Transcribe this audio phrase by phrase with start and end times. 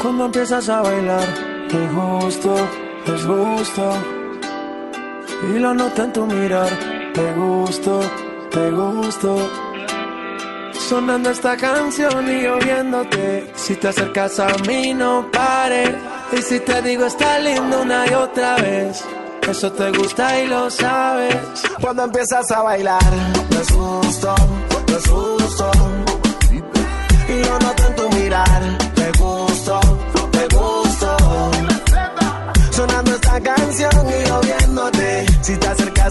[0.00, 1.26] Cuando empiezas a bailar,
[1.68, 2.54] te gusto,
[3.06, 3.92] es gusto.
[5.42, 6.68] Y lo noto en tu mirar,
[7.12, 8.00] te gusto,
[8.50, 9.50] te gusto.
[10.88, 13.52] Sonando esta canción y oyéndote.
[13.56, 15.94] Si te acercas a mí, no pares.
[16.32, 19.04] Y si te digo está lindo una y otra vez,
[19.48, 21.36] eso te gusta y lo sabes.
[21.80, 23.00] Cuando empiezas a bailar,
[23.50, 24.34] te gusto,
[24.86, 25.37] te gusto.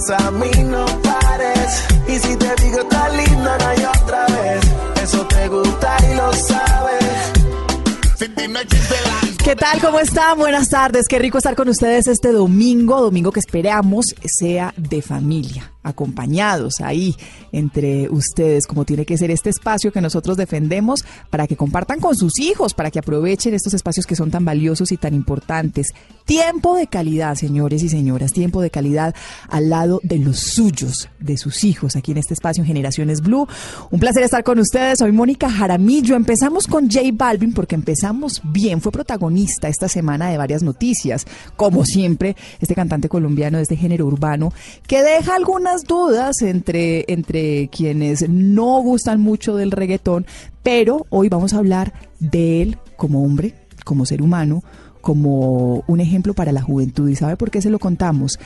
[0.09, 1.83] A mí, no pares.
[2.07, 4.61] Y si te digo está linda, no hay otra vez.
[5.03, 8.17] Eso te gusta y lo sabes.
[8.17, 9.79] Sin ti no existe la ¿Qué tal?
[9.79, 10.37] ¿Cómo están?
[10.37, 11.07] Buenas tardes.
[11.07, 17.15] Qué rico estar con ustedes este domingo, domingo que esperamos sea de familia, acompañados ahí
[17.51, 22.15] entre ustedes, como tiene que ser este espacio que nosotros defendemos para que compartan con
[22.15, 25.93] sus hijos, para que aprovechen estos espacios que son tan valiosos y tan importantes.
[26.25, 29.15] Tiempo de calidad, señores y señoras, tiempo de calidad
[29.49, 33.47] al lado de los suyos, de sus hijos, aquí en este espacio en Generaciones Blue.
[33.91, 34.99] Un placer estar con ustedes.
[34.99, 36.15] Soy Mónica Jaramillo.
[36.15, 38.81] Empezamos con J Balvin porque empezamos bien.
[38.81, 44.05] Fue protagonista esta semana de varias noticias, como siempre, este cantante colombiano de este género
[44.05, 44.53] urbano,
[44.87, 50.25] que deja algunas dudas entre, entre quienes no gustan mucho del reggaetón,
[50.63, 53.53] pero hoy vamos a hablar de él como hombre,
[53.83, 54.63] como ser humano,
[55.01, 57.07] como un ejemplo para la juventud.
[57.07, 58.37] ¿Y sabe por qué se lo contamos?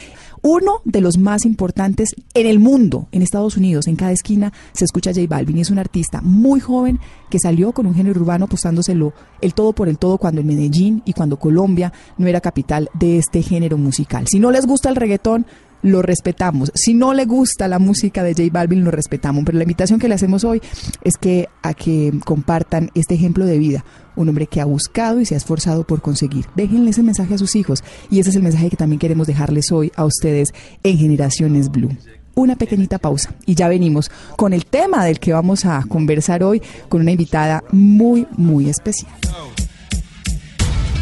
[0.44, 4.86] Uno de los más importantes en el mundo, en Estados Unidos, en cada esquina se
[4.86, 9.14] escucha J Balvin es un artista muy joven que salió con un género urbano apostándoselo
[9.42, 13.18] el todo por el todo cuando en Medellín y cuando Colombia no era capital de
[13.18, 14.28] este género musical.
[14.28, 15.46] Si no les gusta el reggaetón,
[15.82, 16.72] lo respetamos.
[16.76, 19.44] Si no le gusta la música de J Balvin, lo respetamos.
[19.46, 20.62] Pero la invitación que le hacemos hoy
[21.04, 23.86] es que a que compartan este ejemplo de vida.
[24.16, 26.46] Un hombre que ha buscado y se ha esforzado por conseguir.
[26.56, 27.84] Déjenle ese mensaje a sus hijos.
[28.10, 30.54] Y ese es el mensaje que también queremos dejarles hoy a ustedes
[30.84, 31.96] en Generaciones Blue.
[32.34, 36.62] Una pequeñita pausa y ya venimos con el tema del que vamos a conversar hoy
[36.88, 39.12] con una invitada muy, muy especial.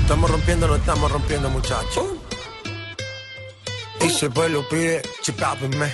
[0.01, 2.28] Estamos rompiendo, no estamos rompiendo, muchachos.
[4.01, 5.93] Y si el pueblo pide, chipápenme.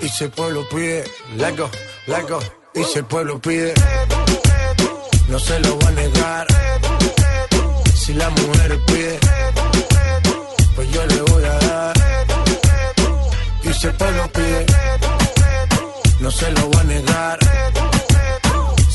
[0.00, 1.04] Y si el pueblo pide,
[1.36, 1.70] let go,
[2.06, 2.38] let go.
[2.74, 3.74] Y si el pueblo pide,
[5.28, 6.46] no se lo va a negar.
[7.94, 9.18] Si la mujer pide,
[10.74, 11.96] pues yo le voy a dar.
[13.62, 14.66] Y si el pueblo pide,
[16.20, 17.38] no se lo va a negar.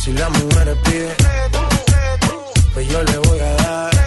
[0.01, 1.15] Si la mujer pide,
[2.73, 4.00] pues yo le voy a dar.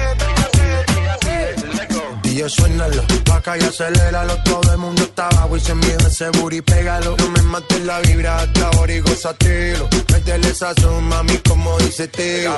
[2.35, 3.01] Y suénalo,
[3.33, 4.37] acá y aceléralo.
[4.43, 7.15] Todo el mundo está abajo y se mide ese booty, pégalo.
[7.17, 9.89] No me mates la vibra hasta ahora y gozatelo.
[10.13, 12.53] Métele esa mami, como dice tío.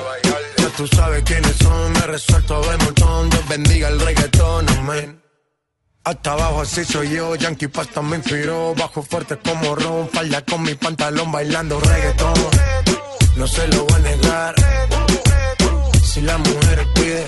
[0.57, 3.29] Ya tú sabes quiénes son, me resuelto de montón.
[3.29, 5.23] Dios bendiga el reggaetón, amén.
[6.05, 10.63] Hasta abajo así soy yo, Yankee Pasta me inspiró Bajo fuerte como Ron, falda con
[10.63, 12.35] mi pantalón bailando reggaetón
[13.35, 14.55] No se lo voy a negar
[16.05, 17.27] Si la mujer pide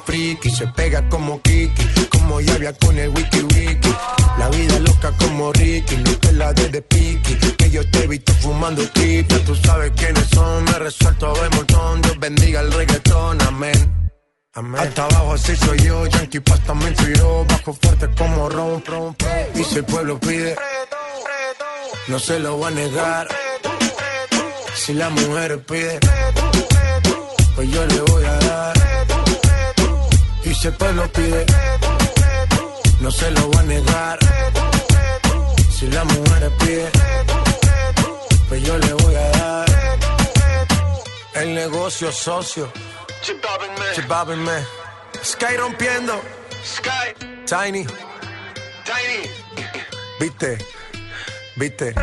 [0.00, 3.94] friki, se pega como Kiki, como Yavia con el wiki wiki.
[4.38, 8.06] La vida loca como Ricky, no te la de de piqui, que yo te he
[8.06, 9.28] visto fumando trip.
[9.28, 12.02] Ya tú sabes quiénes son, me resuelto de montón.
[12.02, 14.10] Dios bendiga el reggaetón, amén.
[14.54, 14.80] Amén.
[14.80, 16.90] Hasta abajo así soy yo, Yankee Pasta me
[17.48, 19.54] bajo fuerte como ron, ron, ron.
[19.54, 20.56] Y si el pueblo pide,
[22.08, 23.28] no se lo va a negar.
[24.74, 26.00] Si la mujer pide,
[27.54, 29.19] pues yo le voy a dar.
[30.50, 31.46] Y si el pueblo pide,
[32.98, 34.18] no se lo va a negar.
[35.70, 36.90] Si la mujer pide,
[38.48, 39.66] pues yo le voy a dar.
[41.34, 42.68] El negocio socio.
[43.22, 43.36] Chip
[44.38, 45.22] me.
[45.22, 46.20] Sky rompiendo.
[46.64, 47.14] Sky.
[47.46, 47.86] Tiny.
[48.84, 49.30] Tiny.
[50.18, 50.58] Viste.
[51.54, 51.94] Viste.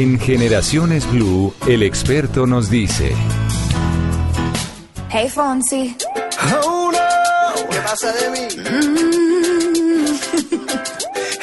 [0.00, 3.14] En Generaciones Blue, el experto nos dice.
[5.10, 5.94] Hey, Fonsi.
[6.64, 8.48] Oh no, ¿qué pasa de mí?
[8.62, 10.06] Mm.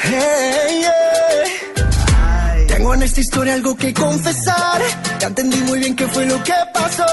[0.00, 2.66] hey, yeah.
[2.66, 4.82] Tengo en esta historia algo que confesar.
[5.20, 7.06] Ya entendí muy bien qué fue lo que pasó.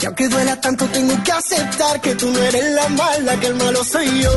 [0.00, 3.56] Y aunque duela tanto, tengo que aceptar que tú no eres la mala, que el
[3.56, 4.34] malo soy yo.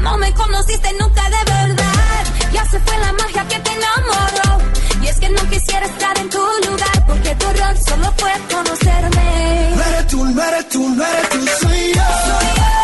[0.00, 2.24] No me conociste nunca de verdad.
[2.52, 4.73] Ya se fue la magia que te enamoró.
[5.14, 9.70] Es que no quisiera estar en tu lugar porque tu rol solo fue conocerme.
[9.76, 12.02] No eres tú, no eres tú, no eres tú, soy yo.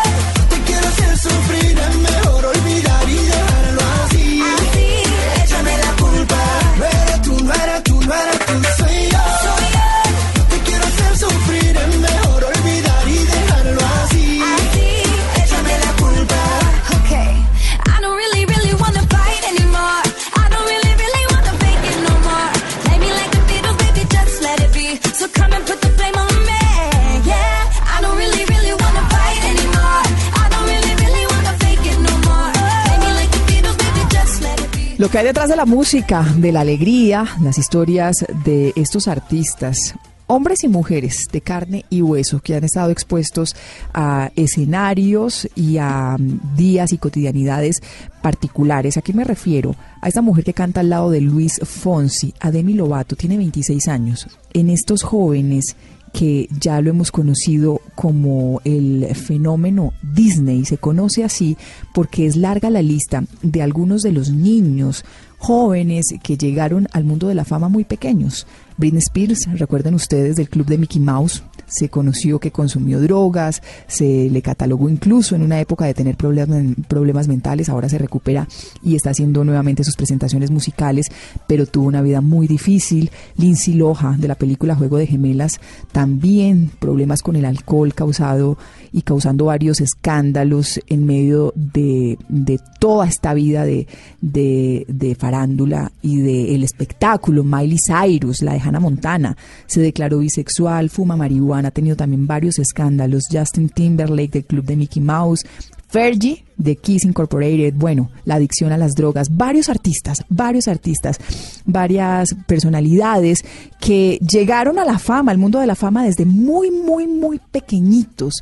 [35.01, 39.95] Lo que hay detrás de la música, de la alegría, las historias de estos artistas,
[40.27, 43.55] hombres y mujeres de carne y hueso que han estado expuestos
[43.95, 47.81] a escenarios y a mm, días y cotidianidades
[48.21, 48.95] particulares.
[48.97, 49.75] ¿A qué me refiero?
[50.01, 53.87] A esta mujer que canta al lado de Luis Fonsi, a Demi Lovato, tiene 26
[53.87, 54.27] años.
[54.53, 55.77] En estos jóvenes
[56.13, 60.65] que ya lo hemos conocido como el fenómeno Disney.
[60.65, 61.57] Se conoce así
[61.93, 65.05] porque es larga la lista de algunos de los niños
[65.37, 68.45] jóvenes que llegaron al mundo de la fama muy pequeños.
[68.77, 74.29] Britney Spears, recuerden ustedes del club de Mickey Mouse, se conoció que consumió drogas, se
[74.29, 78.47] le catalogó incluso en una época de tener problemas, problemas mentales, ahora se recupera
[78.83, 81.07] y está haciendo nuevamente sus presentaciones musicales,
[81.47, 83.11] pero tuvo una vida muy difícil.
[83.37, 85.59] Lindsay Loja de la película Juego de Gemelas,
[85.91, 88.57] también problemas con el alcohol causado
[88.93, 93.87] y causando varios escándalos en medio de, de toda esta vida de,
[94.21, 97.43] de, de farándula y del espectáculo.
[97.43, 102.59] Miley Cyrus, la de Hannah Montana, se declaró bisexual, fuma marihuana, ha tenido también varios
[102.59, 103.23] escándalos.
[103.31, 105.45] Justin Timberlake del club de Mickey Mouse,
[105.91, 111.19] Fergie de Kiss Incorporated, bueno, la adicción a las drogas, varios artistas, varios artistas,
[111.65, 113.43] varias personalidades
[113.81, 118.41] que llegaron a la fama, al mundo de la fama desde muy, muy, muy pequeñitos.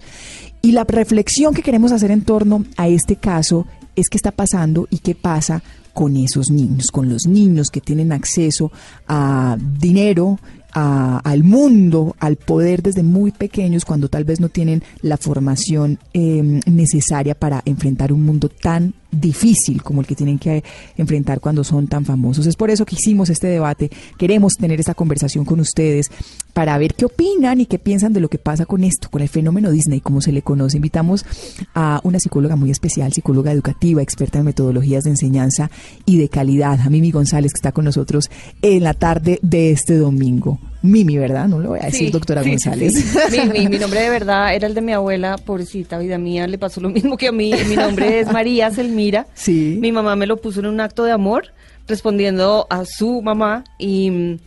[0.62, 3.66] Y la reflexión que queremos hacer en torno a este caso
[3.96, 5.64] es qué está pasando y qué pasa
[5.94, 8.72] con esos niños, con los niños que tienen acceso
[9.08, 10.40] a dinero,
[10.74, 16.00] a- al mundo, al poder desde muy pequeños, cuando tal vez no tienen la formación
[16.14, 20.64] eh, necesaria para enfrentar un mundo tan difícil como el que tienen que
[20.98, 22.46] enfrentar cuando son tan famosos.
[22.46, 23.90] Es por eso que hicimos este debate.
[24.18, 26.12] Queremos tener esta conversación con ustedes
[26.54, 29.30] para ver qué opinan y qué piensan de lo que pasa con esto, con el
[29.30, 30.78] fenómeno Disney, como se le conoce.
[30.78, 31.26] Invitamos
[31.74, 35.72] a una psicóloga muy especial, psicóloga educativa, experta en metodologías de enseñanza
[36.06, 38.30] y de calidad, a Mimi González, que está con nosotros
[38.62, 40.60] en la tarde de este domingo.
[40.82, 41.48] Mimi, ¿verdad?
[41.48, 42.94] No lo voy a decir, Sí, doctora sí, González.
[43.30, 43.38] sí.
[43.52, 46.58] Mi, mi- mi nombre de verdad era el de mi abuela, pobrecita vida mía, le
[46.58, 47.52] pasó lo mismo que a mí.
[47.68, 49.28] Mi nombre es María Selmira.
[49.34, 49.78] Sí.
[49.82, 51.48] Mi mamá me lo puso en un acto de amor,
[51.88, 53.64] respondiendo a su mamá.
[53.78, 54.38] Y,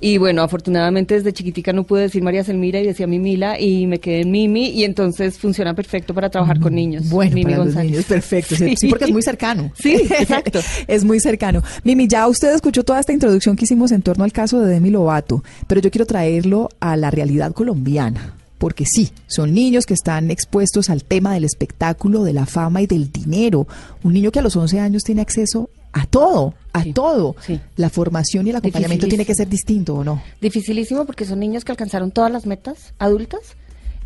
[0.00, 3.98] y bueno, afortunadamente desde chiquitica no pude decir María Selmira y decía Mimila y me
[3.98, 4.68] quedé en Mimi.
[4.68, 7.08] Y entonces funciona perfecto para trabajar con niños.
[7.08, 7.90] Bueno, Mimi para los González.
[7.90, 8.54] niños, perfecto.
[8.54, 8.76] Sí.
[8.76, 9.72] sí, porque es muy cercano.
[9.78, 10.60] Sí, exacto.
[10.86, 11.62] es muy cercano.
[11.84, 14.90] Mimi, ya usted escuchó toda esta introducción que hicimos en torno al caso de Demi
[14.90, 18.34] Lovato, pero yo quiero traerlo a la realidad colombiana.
[18.58, 22.86] Porque sí, son niños que están expuestos al tema del espectáculo, de la fama y
[22.86, 23.68] del dinero.
[24.02, 27.34] Un niño que a los 11 años tiene acceso a todo, a Sí, todo.
[27.40, 27.60] sí.
[27.76, 30.22] La formación y el acompañamiento tiene que ser distinto, ¿o no?
[30.40, 33.40] Dificilísimo porque son niños que alcanzaron todas las metas adultas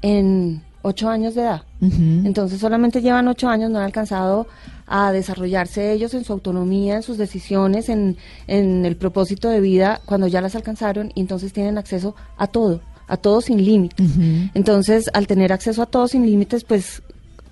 [0.00, 1.62] en ocho años de edad.
[1.80, 4.46] Entonces solamente llevan ocho años, no han alcanzado
[4.86, 8.16] a desarrollarse ellos en su autonomía, en sus decisiones, en,
[8.48, 12.80] en el propósito de vida, cuando ya las alcanzaron y entonces tienen acceso a todo,
[13.06, 14.10] a todo sin límites.
[14.54, 17.02] Entonces, al tener acceso a todo sin límites, pues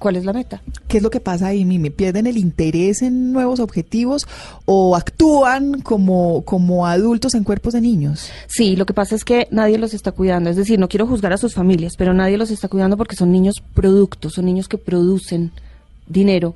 [0.01, 0.63] ¿cuál es la meta?
[0.89, 1.91] ¿Qué es lo que pasa ahí, Mimi?
[1.91, 4.27] ¿Pierden el interés en nuevos objetivos
[4.65, 8.31] o actúan como, como adultos en cuerpos de niños?
[8.49, 10.51] Sí, lo que pasa es que nadie los está cuidando.
[10.51, 13.31] Es decir, no quiero juzgar a sus familias, pero nadie los está cuidando porque son
[13.31, 15.53] niños productos, son niños que producen
[16.09, 16.55] dinero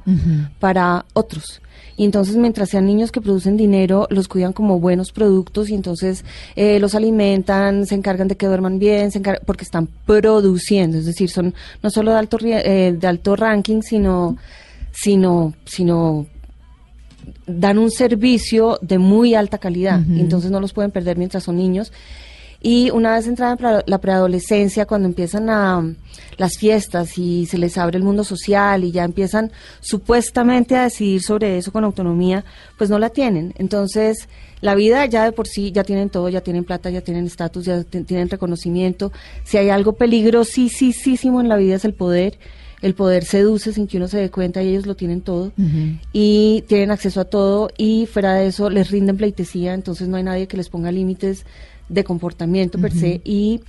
[0.59, 1.61] para otros.
[1.97, 6.25] Y entonces, mientras sean niños que producen dinero, los cuidan como buenos productos y entonces
[6.57, 10.99] eh, los alimentan, se encargan de que duerman bien, se encar- porque están produciendo.
[10.99, 14.37] Es decir, son no solo de alto, eh, de alto ranking, sino,
[14.93, 16.27] sino, sino
[17.47, 20.01] dan un servicio de muy alta calidad.
[20.07, 21.93] y entonces no los pueden perder mientras son niños.
[22.67, 25.83] Y una vez entrada la preadolescencia, cuando empiezan a
[26.39, 31.21] las fiestas y se les abre el mundo social y ya empiezan supuestamente a decidir
[31.23, 32.43] sobre eso con autonomía,
[32.79, 33.53] pues no la tienen.
[33.59, 34.29] Entonces,
[34.63, 37.67] la vida ya de por sí ya tienen todo, ya tienen plata, ya tienen estatus,
[37.67, 39.13] ya ti- tienen reconocimiento.
[39.45, 42.39] Si hay algo peligrosísimo en la vida es el poder.
[42.83, 45.53] El poder seduce sin que uno se dé cuenta y ellos lo tienen todo
[46.13, 50.23] y tienen acceso a todo y fuera de eso les rinden pleitesía, entonces no hay
[50.23, 51.47] nadie que les ponga límites
[51.89, 53.61] de comportamiento per se y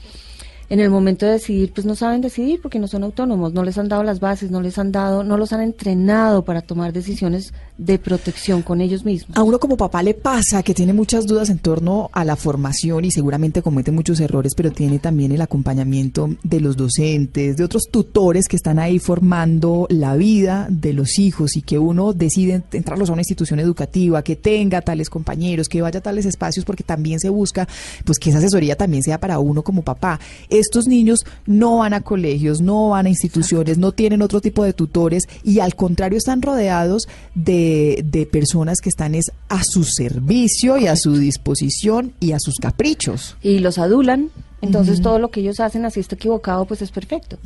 [0.69, 3.77] en el momento de decidir pues no saben decidir porque no son autónomos, no les
[3.77, 7.53] han dado las bases, no les han dado, no los han entrenado para tomar decisiones
[7.77, 9.37] de protección con ellos mismos.
[9.37, 13.05] A uno como papá le pasa que tiene muchas dudas en torno a la formación
[13.05, 17.83] y seguramente comete muchos errores, pero tiene también el acompañamiento de los docentes, de otros
[17.91, 23.09] tutores que están ahí formando la vida de los hijos y que uno decide entrarlos
[23.09, 27.19] a una institución educativa, que tenga tales compañeros, que vaya a tales espacios, porque también
[27.19, 27.67] se busca
[28.05, 30.19] pues que esa asesoría también sea para uno como papá.
[30.59, 34.73] Estos niños no van a colegios, no van a instituciones, no tienen otro tipo de
[34.73, 40.77] tutores y al contrario están rodeados de, de personas que están es a su servicio
[40.77, 43.35] y a su disposición y a sus caprichos.
[43.41, 44.29] y los adulan.
[44.61, 47.37] Entonces todo lo que ellos hacen, así está equivocado, pues es perfecto.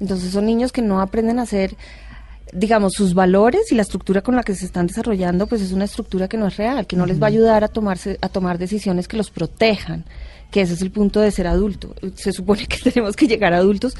[0.00, 1.76] Entonces son niños que no aprenden a hacer,
[2.52, 5.84] digamos, sus valores y la estructura con la que se están desarrollando, pues es una
[5.84, 8.58] estructura que no es real, que no les va a ayudar a tomarse, a tomar
[8.58, 10.04] decisiones que los protejan,
[10.50, 11.94] que ese es el punto de ser adulto.
[12.14, 13.94] Se supone que tenemos que llegar a adultos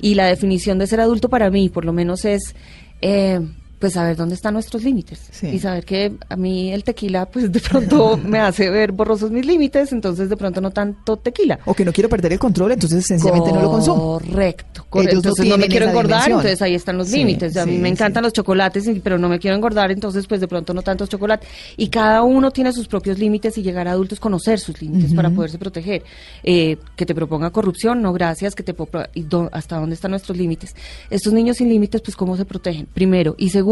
[0.00, 2.54] y la definición de ser adulto para mí, por lo menos, es
[3.00, 3.40] eh,
[3.78, 5.48] pues saber dónde están nuestros límites Sí.
[5.48, 9.46] y saber que a mí el tequila pues de pronto me hace ver borrosos mis
[9.46, 11.58] límites, entonces de pronto no tanto tequila.
[11.64, 14.18] O que no quiero perder el control, entonces sencillamente no lo consumo.
[14.18, 14.86] Correcto.
[14.92, 16.38] No entonces no, me quiero engordar, dimensión.
[16.40, 17.56] entonces ahí están los Sí, límites.
[17.56, 20.74] a mí me encantan los chocolates, pero no me quiero engordar, entonces pues de pronto
[20.74, 21.48] no tantos chocolates.
[21.76, 25.30] Y cada uno tiene sus propios límites y llegar a adultos conocer sus límites para
[25.30, 26.02] poderse proteger.
[26.42, 28.74] Eh, que te proponga corrupción, no gracias, que te
[29.14, 30.74] y hasta dónde están nuestros límites.
[31.10, 32.86] Estos niños sin límites, pues cómo se protegen.
[32.86, 33.67] Primero y segundo,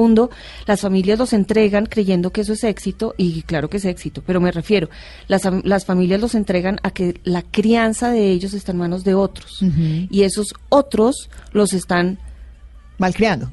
[0.66, 4.40] las familias los entregan creyendo que eso es éxito y claro que es éxito, pero
[4.40, 4.88] me refiero,
[5.28, 9.14] las, las familias los entregan a que la crianza de ellos está en manos de
[9.14, 9.60] otros
[10.10, 12.18] y esos otros los están
[12.98, 13.50] Malcriando.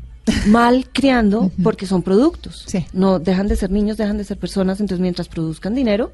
[0.48, 2.64] mal criando porque son productos.
[2.68, 2.86] Sí.
[2.94, 6.12] No dejan de ser niños, dejan de ser personas, entonces mientras produzcan dinero,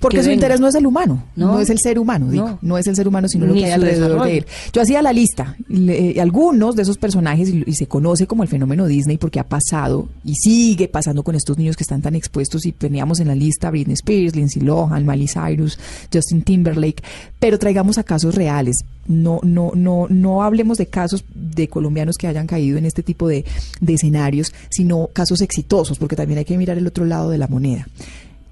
[0.00, 1.60] Porque que su interés no es el humano, no, No.
[1.60, 2.78] es el ser humano, digo, no, No.
[2.78, 4.30] es el ser humano, sino lo Ni que hay alrededor desarrollo.
[4.32, 4.46] de él.
[4.72, 8.26] Yo hacía la lista, y le- eh, algunos de esos personajes, y, y se conoce
[8.26, 12.00] como el fenómeno Disney porque ha pasado y sigue pasando con estos niños que están
[12.02, 15.78] tan expuestos y teníamos en la lista Britney Spears, Lindsay Lohan, Miley Cyrus,
[16.12, 17.02] Justin Timberlake,
[17.38, 18.76] pero traigamos a casos reales.
[19.06, 23.28] No, no, no, no hablemos de casos de colombianos que hayan caído en este tipo
[23.28, 23.44] de,
[23.80, 27.48] de escenarios, sino casos exitosos, porque también hay que mirar el otro lado de la
[27.48, 27.86] moneda.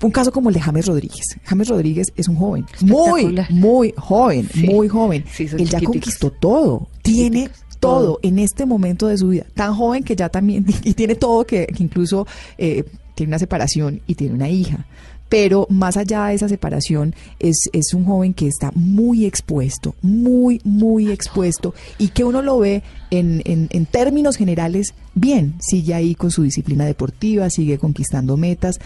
[0.02, 1.38] Un caso como el de James Rodríguez.
[1.45, 4.67] James Rodríguez es un joven, muy, muy joven, Sí.
[4.67, 5.25] muy joven.
[5.33, 7.50] Sí, Él ya conquistó todo, tiene
[7.81, 8.19] todo.
[8.23, 9.45] en este momento de su vida.
[9.55, 12.26] Tan joven que ya también, y tiene todo, que, que incluso
[12.59, 14.87] eh, tiene una separación y tiene una hija.
[15.28, 20.59] Pero más allá de esa separación, es, es un joven que está muy expuesto, muy,
[20.64, 25.55] muy expuesto, y que uno lo ve en, en, en términos generales bien.
[25.61, 28.78] Sigue ahí con su disciplina deportiva, sigue conquistando metas.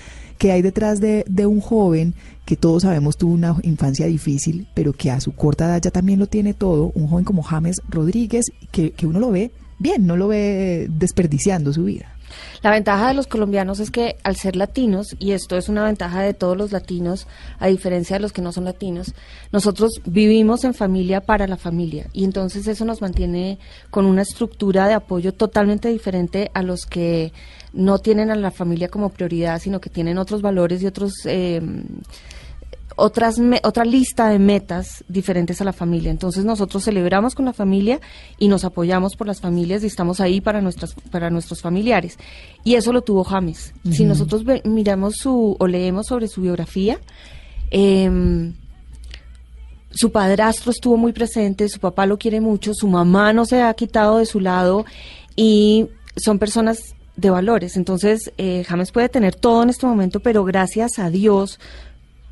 [0.42, 4.92] Que hay detrás de, de un joven que todos sabemos tuvo una infancia difícil, pero
[4.92, 6.90] que a su corta edad ya también lo tiene todo?
[6.96, 11.72] Un joven como James Rodríguez, que, que uno lo ve bien, no lo ve desperdiciando
[11.72, 12.16] su vida.
[12.60, 16.22] La ventaja de los colombianos es que al ser latinos, y esto es una ventaja
[16.22, 17.28] de todos los latinos,
[17.60, 19.14] a diferencia de los que no son latinos,
[19.52, 23.58] nosotros vivimos en familia para la familia y entonces eso nos mantiene
[23.90, 27.32] con una estructura de apoyo totalmente diferente a los que
[27.72, 31.12] no tienen a la familia como prioridad, sino que tienen otros valores y otros...
[31.24, 31.60] Eh,
[32.94, 36.10] otras me- otra lista de metas diferentes a la familia.
[36.10, 38.00] Entonces nosotros celebramos con la familia
[38.38, 42.18] y nos apoyamos por las familias y estamos ahí para nuestras para nuestros familiares.
[42.64, 43.72] Y eso lo tuvo James.
[43.90, 46.98] Si nosotros ve- miramos su o leemos sobre su biografía,
[47.70, 48.52] em,
[49.90, 53.72] su padrastro estuvo muy presente, su papá lo quiere mucho, su mamá no se ha
[53.72, 54.84] quitado de su lado
[55.34, 57.76] y son personas de valores.
[57.76, 61.60] Entonces, eh, James puede tener todo en este momento, pero gracias a Dios,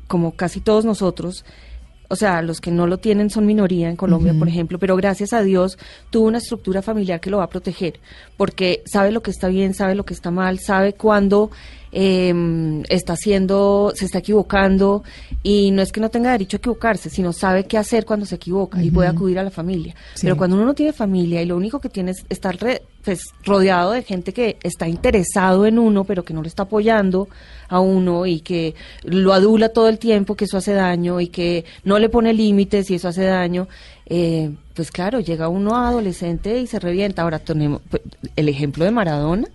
[0.07, 1.45] como casi todos nosotros,
[2.11, 5.31] o sea, los que no lo tienen son minoría en Colombia, por ejemplo, pero gracias
[5.31, 5.77] a Dios
[6.09, 8.01] tuvo una estructura familiar que lo va a proteger,
[8.35, 11.51] porque sabe lo que está bien, sabe lo que está mal, sabe cuándo
[11.91, 15.03] eh, está haciendo, se está equivocando,
[15.43, 18.35] y no es que no tenga derecho a equivocarse, sino sabe qué hacer cuando se
[18.35, 19.95] equivoca y puede acudir a la familia.
[20.13, 20.21] Sí.
[20.23, 23.21] Pero cuando uno no tiene familia y lo único que tiene es estar re- pues,
[23.43, 27.27] rodeado de gente que está interesado en uno, pero que no lo está apoyando
[27.69, 31.65] a uno y que lo adula todo el tiempo, que eso hace daño y que
[31.83, 33.67] no le pone límites y eso hace daño,
[34.05, 37.23] eh, pues claro, llega uno adolescente y se revienta.
[37.23, 38.03] Ahora tenemos pues,
[38.35, 39.47] el ejemplo de Maradona,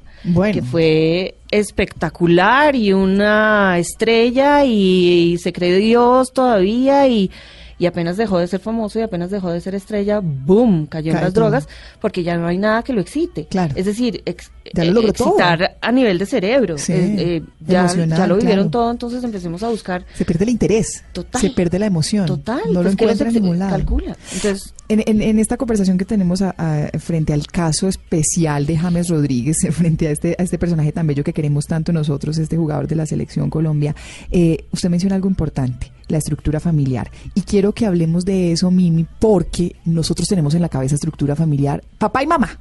[0.53, 7.31] Que fue espectacular y una estrella y, y se cree Dios todavía y,
[7.79, 10.87] y apenas dejó de ser famoso y apenas dejó de ser estrella, ¡boom!
[10.87, 11.45] cayó en Cae las todo.
[11.45, 11.69] drogas
[12.01, 13.47] porque ya no hay nada que lo excite.
[13.51, 13.75] Claro.
[13.77, 15.29] Es decir, ex- Ya lo eh, todo.
[15.31, 16.79] excitar a nivel de cerebro.
[16.79, 18.71] Sí, Eh, eh, ya, ya lo vivieron claro.
[18.71, 20.05] todo, entonces empecemos a buscar.
[20.15, 21.05] Se pierde el interés.
[21.13, 21.41] Total.
[21.41, 22.27] Se pierde la emoción.
[22.27, 23.71] Total, No lo pues, ¿qué les encuentra en ningún lado.
[23.73, 24.17] Calcula.
[24.33, 28.77] Entonces, En, en- en esta conversación que tenemos a- a- frente al caso especial de
[28.79, 32.57] James Rodríguez, frente a este, a este personaje tan bello que queremos tanto nosotros, este
[32.57, 33.95] jugador de la selección Colombia,
[34.31, 37.11] eh, usted menciona algo importante, la estructura familiar.
[37.35, 41.83] Y quiero que hablemos de eso, Mimi, porque nosotros tenemos en la cabeza estructura familiar
[41.99, 42.59] papá y mamá.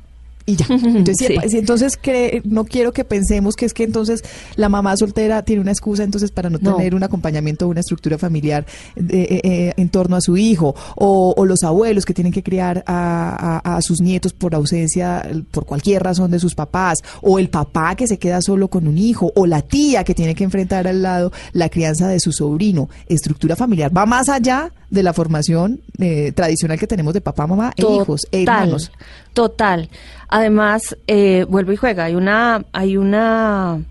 [0.48, 0.68] Y ya.
[0.70, 1.58] Entonces, Sí.
[1.58, 4.24] entonces cre- no quiero que pensemos que es que entonces
[4.58, 6.76] la mamá soltera tiene una excusa entonces para no, No.
[6.76, 8.64] tener un acompañamiento, una estructura familiar
[8.96, 12.44] eh, eh, eh, en torno a su hijo, o, o los abuelos que tienen que
[12.44, 17.40] criar a, a- a sus nietos por ausencia, por cualquier razón de sus papás, o
[17.40, 20.44] el papá que se queda solo con un hijo, o la tía que tiene que
[20.44, 22.88] enfrentar al lado la crianza de su sobrino.
[23.08, 27.74] Estructura familiar va más allá de la formación eh, tradicional que tenemos de papá, mamá
[27.76, 28.92] e hijos e hermanos.
[29.34, 29.90] Total.
[30.30, 32.06] Además, eh, vuelvo y juega.
[32.06, 33.84] Hay una, hay una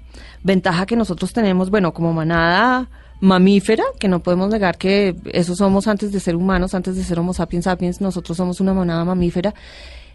[0.43, 2.89] ventaja que nosotros tenemos, bueno, como manada
[3.21, 7.19] mamífera, que no podemos negar que eso somos antes de ser humanos, antes de ser
[7.19, 9.55] homo sapiens sapiens, nosotros somos una manada mamífera.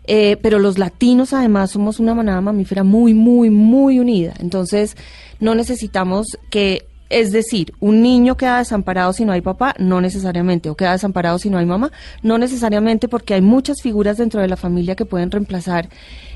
[0.05, 4.33] Eh, pero los latinos además somos una manada mamífera muy, muy, muy unida.
[4.39, 4.97] Entonces,
[5.39, 10.69] no necesitamos que, es decir, un niño queda desamparado si no hay papá, no necesariamente,
[10.69, 11.91] o queda desamparado si no hay mamá,
[12.21, 15.89] no necesariamente porque hay muchas figuras dentro de la familia que pueden reemplazar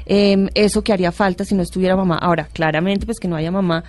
[0.05, 2.17] eh, eso que haría falta si no estuviera mamá.
[2.17, 3.83] Ahora, claramente, pues que no haya mamá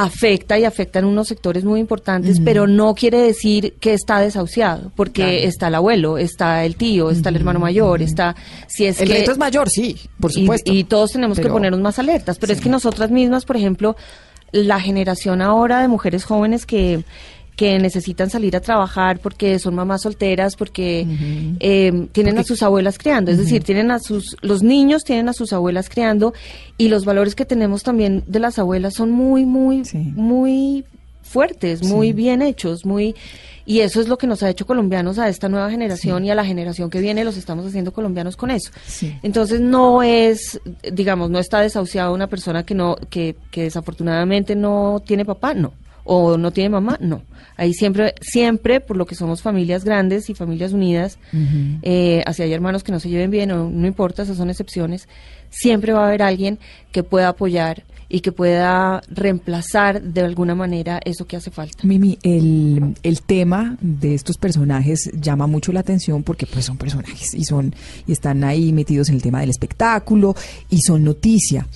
[0.00, 4.92] afecta y afecta en unos sectores muy importantes, pero no quiere decir que está desahuciado,
[4.94, 8.36] porque está el abuelo, está el tío, está el hermano mayor, está
[8.68, 10.72] si es El que reto es mayor, sí, por supuesto.
[10.72, 12.38] Y, todos tenemos que ponernos más alertas.
[12.38, 13.96] Pero es que nosotras mismas, por ejemplo,
[14.52, 17.04] la generación ahora de mujeres jóvenes que,
[17.56, 21.04] que necesitan salir a trabajar porque son mamás solteras, porque
[21.58, 23.30] eh, tienen a sus abuelas criando.
[23.30, 26.34] Es decir, tienen a sus, los niños tienen a sus abuelas criando
[26.76, 29.98] y los valores que tenemos también de las abuelas son muy, muy, Sí.
[29.98, 30.84] muy
[31.28, 33.14] fuertes, muy bien hechos, muy
[33.68, 36.34] y eso es lo que nos ha hecho colombianos a esta nueva generación y a
[36.34, 38.70] la generación que viene los estamos haciendo colombianos con eso.
[38.86, 39.14] Sí.
[39.22, 40.58] Entonces no es,
[40.90, 45.74] digamos, no está desahuciada una persona que no, que, que desafortunadamente no tiene papá, no,
[46.04, 47.20] o no tiene mamá, no.
[47.58, 51.18] Ahí siempre, siempre, por lo que somos familias grandes y familias unidas,
[51.82, 55.08] eh, así hay hermanos que no se lleven bien, o no importa, esas son excepciones,
[55.50, 56.58] siempre va a haber alguien
[56.90, 61.86] que pueda apoyar y que pueda reemplazar de alguna manera eso que hace falta.
[61.86, 67.34] Mimi, el, el tema de estos personajes llama mucho la atención porque pues son personajes
[67.34, 67.74] y son
[68.06, 70.34] y están ahí metidos en el tema del espectáculo
[70.70, 71.66] y son noticia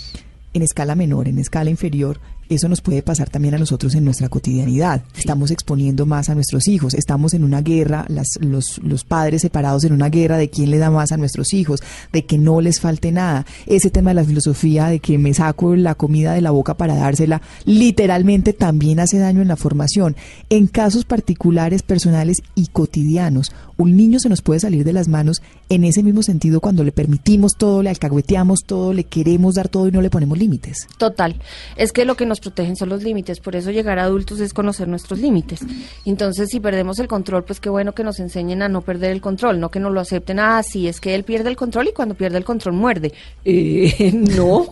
[0.55, 2.21] en escala menor, en escala inferior.
[2.49, 5.03] Eso nos puede pasar también a nosotros en nuestra cotidianidad.
[5.17, 9.85] Estamos exponiendo más a nuestros hijos, estamos en una guerra, las, los, los padres separados
[9.85, 12.81] en una guerra de quién le da más a nuestros hijos, de que no les
[12.81, 13.47] falte nada.
[13.67, 16.95] Ese tema de la filosofía de que me saco la comida de la boca para
[16.95, 20.17] dársela, literalmente también hace daño en la formación.
[20.51, 25.43] En casos particulares, personales y cotidianos, un niño se nos puede salir de las manos
[25.69, 29.89] en ese mismo sentido cuando le permitimos todo, le alcahueteamos todo, le queremos dar todo
[29.89, 30.87] y no le ponemos límites.
[30.99, 31.37] Total.
[31.77, 34.55] Es que lo que nos protegen son los límites, por eso llegar a adultos es
[34.55, 35.61] conocer nuestros límites.
[36.07, 39.21] Entonces, si perdemos el control, pues qué bueno que nos enseñen a no perder el
[39.21, 41.93] control, no que nos lo acepten, ah, sí, es que él pierde el control y
[41.93, 43.13] cuando pierde el control muerde.
[43.45, 44.67] Eh, no,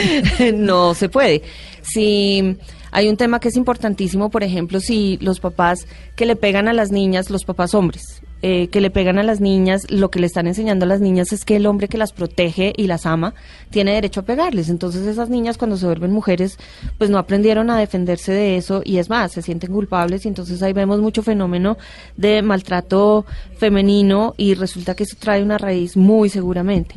[0.54, 1.42] no se puede.
[1.82, 2.56] Si
[2.92, 6.72] hay un tema que es importantísimo, por ejemplo, si los papás que le pegan a
[6.72, 10.26] las niñas, los papás hombres, eh, que le pegan a las niñas, lo que le
[10.26, 13.34] están enseñando a las niñas es que el hombre que las protege y las ama
[13.68, 14.70] tiene derecho a pegarles.
[14.70, 16.58] Entonces esas niñas cuando se vuelven mujeres,
[16.96, 20.62] pues no aprendieron a defenderse de eso y es más, se sienten culpables y entonces
[20.62, 21.76] ahí vemos mucho fenómeno
[22.16, 23.26] de maltrato
[23.58, 26.94] femenino y resulta que eso trae una raíz muy seguramente.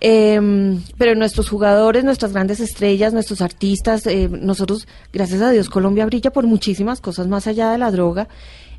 [0.00, 6.06] Em, pero nuestros jugadores, nuestras grandes estrellas, nuestros artistas, eh, nosotros, gracias a Dios, Colombia
[6.06, 8.26] brilla por muchísimas cosas más allá de la droga.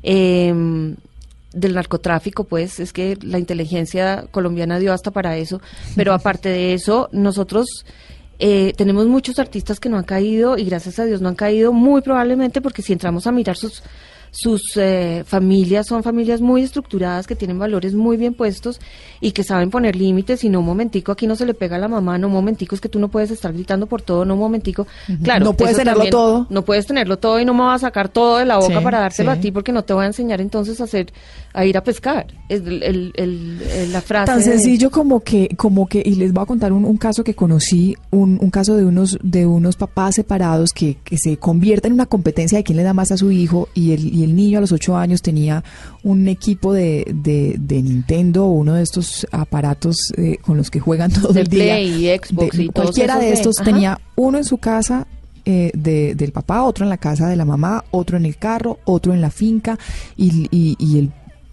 [0.04, 0.96] em,
[1.54, 5.60] del narcotráfico, pues es que la inteligencia colombiana dio hasta para eso,
[5.96, 7.84] pero aparte de eso, nosotros
[8.38, 11.72] eh, tenemos muchos artistas que no han caído y gracias a Dios no han caído
[11.72, 13.82] muy probablemente porque si entramos a mirar sus
[14.34, 18.80] sus eh, familias son familias muy estructuradas que tienen valores muy bien puestos
[19.20, 21.78] y que saben poner límites y no un momentico aquí no se le pega a
[21.78, 24.32] la mamá no un momentico es que tú no puedes estar gritando por todo no
[24.34, 24.86] un momentico
[25.22, 26.46] claro No puedes tenerlo todo.
[26.48, 28.84] no puedes tenerlo todo y no me vas a sacar todo de la boca Sí,
[28.84, 29.38] para dártelo sí.
[29.38, 31.12] a ti porque no te voy a enseñar entonces a hacer
[31.52, 35.86] a ir a pescar es el, el- la frase Tan de- sencillo como que, como
[35.86, 38.84] que, y les voy a contar un, un caso que conocí, un, un caso de
[38.86, 42.82] unos, de unos papás separados que, que se convierten en una competencia de quién le
[42.82, 45.62] da más a su hijo, y el, y el niño a los ocho años tenía
[46.02, 51.10] un equipo de, de, de Nintendo, uno de estos aparatos eh, con los que juegan
[51.20, 51.62] todo De el día.
[51.74, 53.64] Play y Xbox De- y cualquiera de de- estos ajá.
[53.70, 55.06] tenía uno en su casa
[55.44, 58.78] eh, de- del papá, otro en la casa de la mamá, otro en el carro,
[58.84, 59.78] otro en la finca
[60.16, 61.10] y, y, y el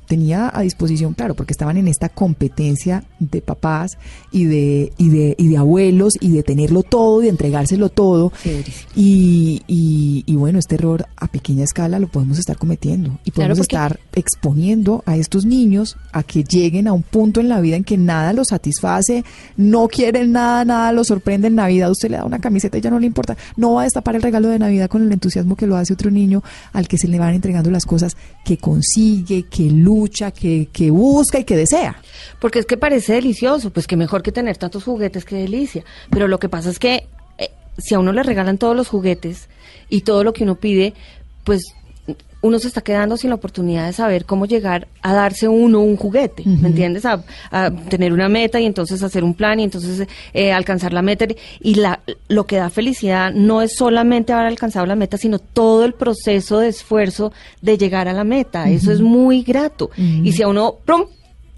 [0.10, 4.00] tenía a disposición, claro, porque estaban en esta competencia de papás
[4.32, 8.34] y de, y de, y de abuelos y de tenerlo todo, de entregárselo todo.
[8.96, 13.60] Y, y, y bueno, este error a pequeña escala lo podemos estar cometiendo y podemos
[13.60, 17.84] estar exponiendo a estos niños a que lleguen a un punto en la vida en
[17.84, 19.24] que nada los satisface,
[19.58, 21.92] no quieren nada, nada los sorprende en Navidad.
[21.92, 23.38] Usted le da una camiseta y ya no le importa.
[23.58, 26.10] No va a destapar el regalo de Navidad con el entusiasmo que lo hace otro
[26.10, 26.42] niño
[26.74, 29.70] al que se le van entregando las cosas que consigue, que
[30.08, 32.02] que, que busca y que desea.
[32.40, 35.84] Porque es que parece delicioso, pues que mejor que tener tantos juguetes, que delicia.
[36.10, 37.08] Pero lo que pasa es que
[37.38, 39.50] eh, si a uno le regalan todos los juguetes
[39.90, 40.94] y todo lo que uno pide,
[41.44, 41.62] pues
[42.42, 45.98] uno se está quedando sin la oportunidad de saber cómo llegar a darse uno un
[45.98, 47.06] juguete, ¿me entiendes?
[47.06, 51.02] A, a tener una meta y entonces hacer un plan y entonces eh, alcanzar la
[51.02, 51.26] meta.
[51.60, 52.00] Y la,
[52.30, 56.60] lo que da felicidad no es solamente haber alcanzado la meta, sino todo el proceso
[56.60, 58.70] de esfuerzo de llegar a la meta.
[58.70, 59.92] Eso es muy grato.
[59.98, 61.06] Y si a uno, ¡prum!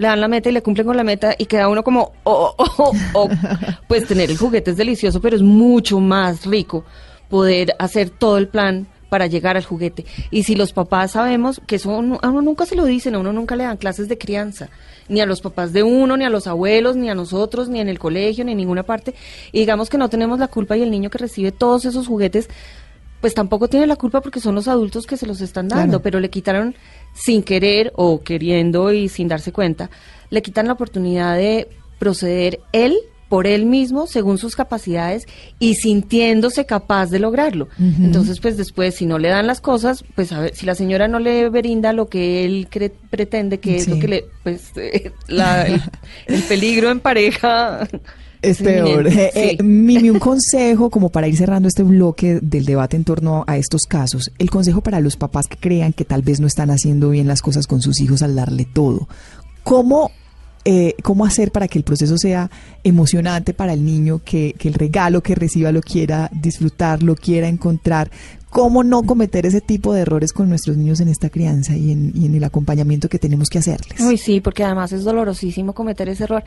[0.01, 2.55] le dan la meta y le cumplen con la meta y queda uno como, oh,
[2.57, 3.29] oh, oh, oh.
[3.87, 6.83] pues tener el juguete es delicioso, pero es mucho más rico
[7.29, 10.05] poder hacer todo el plan para llegar al juguete.
[10.31, 13.19] Y si los papás sabemos que eso no- a uno nunca se lo dicen, a
[13.19, 14.69] uno nunca le dan clases de crianza,
[15.09, 17.89] ni a los papás de uno, ni a los abuelos, ni a nosotros, ni en
[17.89, 19.13] el colegio, ni en ninguna parte,
[19.51, 22.47] y digamos que no tenemos la culpa y el niño que recibe todos esos juguetes,
[23.19, 26.03] pues tampoco tiene la culpa porque son los adultos que se los están dando, Claro.
[26.03, 26.73] pero le quitaron
[27.13, 29.89] sin querer o queriendo y sin darse cuenta,
[30.29, 31.67] le quitan la oportunidad de
[31.99, 32.95] proceder él
[33.31, 35.25] por él mismo según sus capacidades
[35.57, 37.69] y sintiéndose capaz de lograrlo.
[37.79, 41.07] Entonces, pues después, si no le dan las cosas, pues a ver, si la señora
[41.07, 45.13] no le brinda lo que él cre- pretende que es lo que le, pues eh,
[45.29, 45.81] la- el,
[46.27, 47.87] el peligro en pareja
[48.41, 49.07] Es peor.
[49.07, 49.63] Eh, eh.
[49.63, 53.83] Mimi, un consejo como para ir cerrando este bloque del debate en torno a estos
[53.83, 54.29] casos.
[54.39, 57.41] El consejo para los papás que crean que tal vez no están haciendo bien las
[57.41, 59.07] cosas con sus hijos al darle todo.
[59.63, 60.11] ¿Cómo,
[60.63, 62.49] eh, cómo hacer para que el proceso sea
[62.83, 67.47] emocionante para el niño, que, que el regalo que reciba lo quiera disfrutar, lo quiera
[67.47, 68.11] encontrar?
[68.51, 72.11] ¿Cómo no cometer ese tipo de errores con nuestros niños en esta crianza y en,
[72.13, 74.21] y en el acompañamiento que tenemos que hacerles?
[74.21, 76.43] Sí, porque además es dolorosísimo cometer ese error.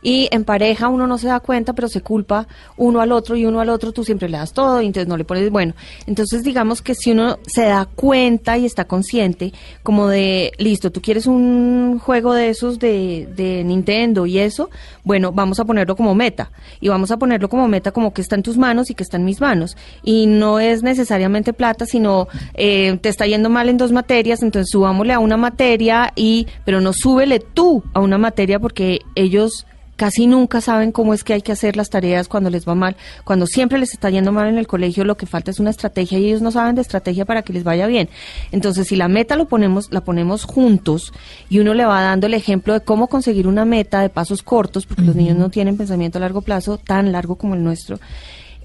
[0.00, 3.44] Y en pareja uno no se da cuenta, pero se culpa uno al otro y
[3.44, 5.74] uno al otro, tú siempre le das todo y entonces no le pones, bueno,
[6.06, 11.02] entonces digamos que si uno se da cuenta y está consciente, como de, listo, tú
[11.02, 14.70] quieres un juego de esos de, de Nintendo y eso,
[15.02, 16.52] bueno, vamos a ponerlo como meta.
[16.80, 19.16] Y vamos a ponerlo como meta como que está en tus manos y que está
[19.16, 19.76] en mis manos.
[20.02, 24.70] Y no es necesariamente plata, sino eh, te está yendo mal en dos materias, entonces
[24.70, 29.66] subámosle a una materia y, pero no súbele tú a una materia porque ellos
[29.98, 32.96] casi nunca saben cómo es que hay que hacer las tareas cuando les va mal.
[33.24, 36.20] Cuando siempre les está yendo mal en el colegio, lo que falta es una estrategia
[36.20, 38.08] y ellos no saben de estrategia para que les vaya bien.
[38.52, 41.12] Entonces, si la meta lo ponemos, la ponemos juntos
[41.50, 44.86] y uno le va dando el ejemplo de cómo conseguir una meta de pasos cortos,
[44.86, 47.98] porque los niños no tienen pensamiento a largo plazo tan largo como el nuestro.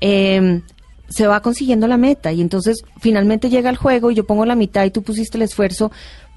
[0.02, 0.62] eh,
[1.16, 4.56] se va consiguiendo la meta y entonces finalmente llega el juego y yo pongo la
[4.56, 5.92] mitad y tú pusiste el esfuerzo,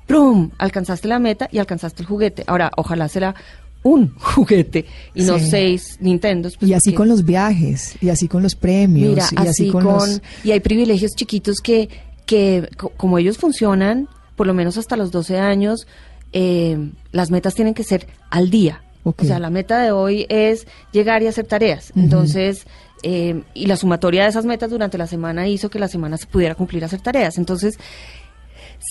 [0.07, 0.51] ¡prum!
[0.59, 2.45] Alcanzaste la meta y alcanzaste el juguete.
[2.47, 3.35] Ahora, ojalá será
[3.83, 4.85] un juguete
[5.15, 6.57] y no seis Nintendos.
[6.57, 9.49] pues, y así porque- con los viajes, y así con los premios, Mira, y así,
[9.49, 10.21] así con, con, los...
[10.45, 11.89] y hay privilegios chiquitos que,
[12.27, 15.87] que co- como ellos funcionan, por lo menos hasta los 12 años,
[16.33, 18.83] eh, las metas tienen que ser al día.
[19.05, 21.93] O sea, la meta de hoy es llegar y hacer tareas.
[21.95, 22.67] Entonces,
[23.09, 26.27] eh, y la sumatoria de esas metas durante la semana hizo que la semana se
[26.27, 27.39] pudiera cumplir hacer tareas.
[27.39, 27.79] Entonces,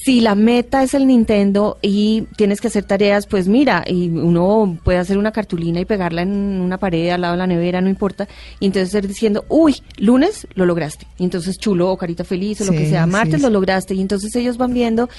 [0.03, 4.77] si la meta es el Nintendo y tienes que hacer tareas, pues mira, y uno
[4.83, 7.89] puede hacer una cartulina y pegarla en una pared al lado de la nevera, no
[7.89, 8.27] importa,
[8.59, 12.65] y entonces estar diciendo, uy, lunes lo lograste, y entonces chulo o carita feliz o
[12.65, 15.09] lo que sea, martes sí, lo lograste, y entonces ellos van viendo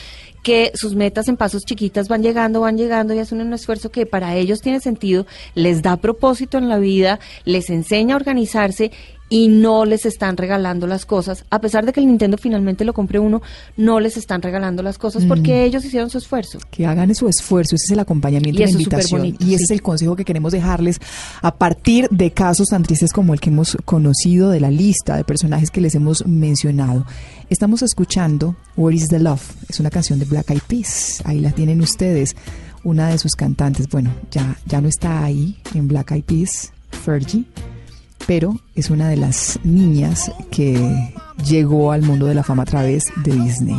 [0.42, 4.06] que sus metas en pasos chiquitas van llegando, van llegando y hacen un esfuerzo que
[4.06, 8.92] para ellos tiene sentido, les da propósito en la vida, les enseña a organizarse
[9.28, 12.92] y no les están regalando las cosas, a pesar de que el Nintendo finalmente lo
[12.92, 13.42] compre uno,
[13.76, 16.58] no les están regalando las cosas porque ellos hicieron su esfuerzo.
[16.70, 19.20] que hagan su esfuerzo, ese es el acompañamiento Y la es invitación.
[19.20, 19.64] bonito, y ese sí.
[19.64, 21.00] es el consejo que queremos dejarles
[21.42, 25.24] a partir de casos tan tristes como el que hemos conocido de la lista de
[25.24, 27.04] personajes que les hemos mencionado.
[27.50, 31.50] Estamos escuchando Where is the Love, es una canción de Black Eyed Peas, ahí la
[31.52, 32.36] tienen ustedes,
[32.84, 37.44] una de sus cantantes, bueno, ya, ya no está ahí en Black Eyed Peas, Fergie,
[38.26, 41.12] pero es una de las niñas que
[41.44, 43.78] llegó al mundo de la fama a través de Disney.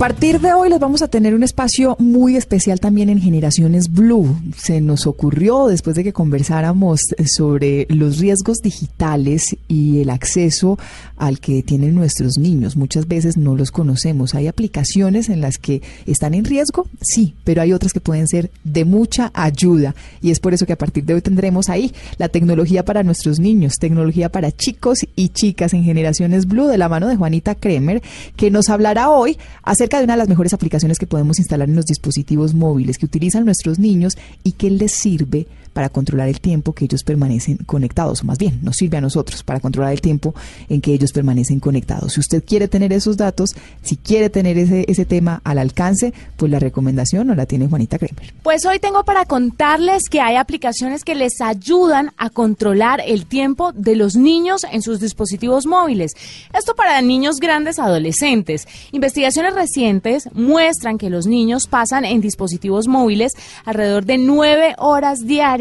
[0.00, 4.34] Partir de hoy les vamos a tener un espacio muy especial también en Generaciones Blue.
[4.56, 10.78] Se nos ocurrió después de que conversáramos sobre los riesgos digitales y el acceso
[11.18, 12.76] al que tienen nuestros niños.
[12.76, 14.34] Muchas veces no los conocemos.
[14.34, 18.50] Hay aplicaciones en las que están en riesgo, sí, pero hay otras que pueden ser
[18.64, 19.94] de mucha ayuda.
[20.22, 23.38] Y es por eso que a partir de hoy tendremos ahí la tecnología para nuestros
[23.38, 28.00] niños, tecnología para chicos y chicas en Generaciones Blue de la mano de Juanita Kremer,
[28.36, 31.76] que nos hablará hoy acerca de una de las mejores aplicaciones que podemos instalar en
[31.76, 36.72] los dispositivos móviles que utilizan nuestros niños y que les sirve para controlar el tiempo
[36.72, 40.34] que ellos permanecen conectados, o más bien nos sirve a nosotros para controlar el tiempo
[40.68, 42.14] en que ellos permanecen conectados.
[42.14, 46.58] Si usted quiere tener esos datos, si quiere tener ese, tema al alcance, pues la
[46.58, 48.34] recomendación no la tiene Juanita Kremer.
[48.42, 53.72] Pues hoy tengo para contarles que hay aplicaciones que les ayudan a controlar el tiempo
[53.72, 56.12] de los niños en sus dispositivos móviles.
[56.52, 58.68] Esto para niños grandes adolescentes.
[58.92, 63.32] Investigaciones recientes muestran que los niños pasan en dispositivos móviles
[63.64, 65.59] alrededor de nueve horas diarias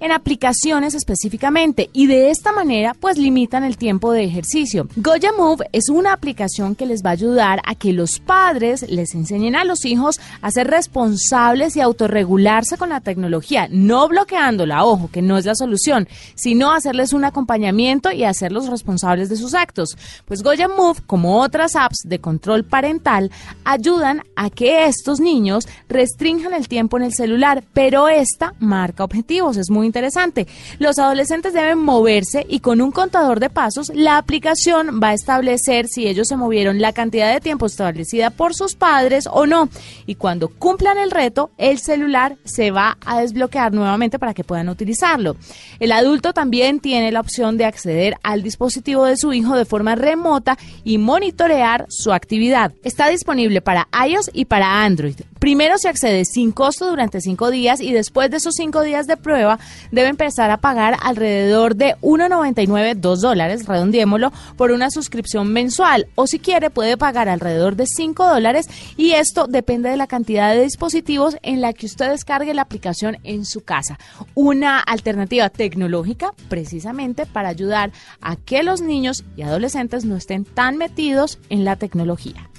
[0.00, 4.86] en aplicaciones específicamente y de esta manera pues limitan el tiempo de ejercicio.
[4.96, 9.14] Goya Move es una aplicación que les va a ayudar a que los padres les
[9.14, 15.10] enseñen a los hijos a ser responsables y autorregularse con la tecnología, no bloqueándola, ojo,
[15.12, 19.96] que no es la solución, sino hacerles un acompañamiento y hacerlos responsables de sus actos.
[20.24, 23.30] Pues Goya Move, como otras apps de control parental,
[23.64, 29.70] ayudan a que estos niños restrinjan el tiempo en el celular, pero esta marca es
[29.70, 30.46] muy interesante.
[30.78, 35.88] Los adolescentes deben moverse y con un contador de pasos, la aplicación va a establecer
[35.88, 39.70] si ellos se movieron la cantidad de tiempo establecida por sus padres o no.
[40.06, 44.68] Y cuando cumplan el reto, el celular se va a desbloquear nuevamente para que puedan
[44.68, 45.36] utilizarlo.
[45.80, 49.94] El adulto también tiene la opción de acceder al dispositivo de su hijo de forma
[49.94, 52.72] remota y monitorear su actividad.
[52.84, 55.16] Está disponible para iOS y para Android.
[55.38, 59.16] Primero se accede sin costo durante cinco días y después de esos cinco días de
[59.22, 59.58] prueba
[59.90, 66.08] debe empezar a pagar alrededor de 1,99, 2 dólares, redondiémoslo, por una suscripción mensual.
[66.14, 70.52] O si quiere puede pagar alrededor de 5 dólares y esto depende de la cantidad
[70.52, 73.98] de dispositivos en la que usted descargue la aplicación en su casa.
[74.34, 80.76] Una alternativa tecnológica precisamente para ayudar a que los niños y adolescentes no estén tan
[80.76, 82.51] metidos en la tecnología.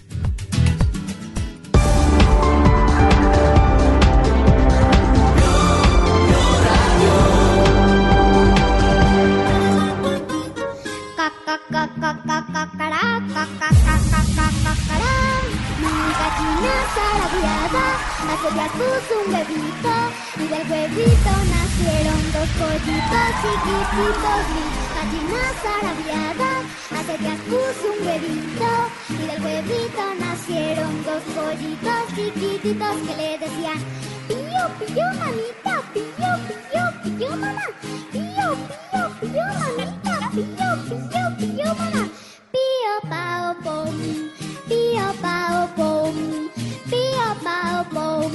[16.95, 17.85] salariada,
[18.77, 19.95] puso un bebito
[20.37, 24.43] y del bebito nacieron dos pollitos chiquititos.
[24.95, 26.51] Gallina salariada,
[26.95, 27.15] hace
[27.49, 28.71] puso un bebito
[29.09, 33.79] y del bebito nacieron dos pollitos chiquititos que le decían
[34.27, 37.65] pío, pío, mamita, pío, pío, pío, mamá,
[38.11, 38.47] pío,
[38.91, 42.03] pío, pío, mamita, pío, pío, pío, mamá,
[42.51, 43.95] pío, pao, pom,
[44.67, 46.32] pío, pao, pom
[47.89, 48.31] pom.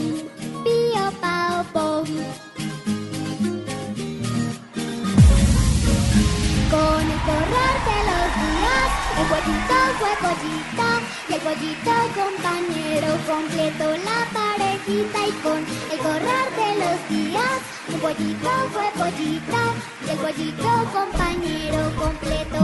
[6.70, 10.88] Con el correr de los días, el pollito fue pollito
[11.28, 15.58] y el pollito compañero completó la parejita y con
[15.92, 17.58] el correr de los días,
[17.92, 19.60] un pollito fue pollito
[20.06, 21.87] y el pollito compañero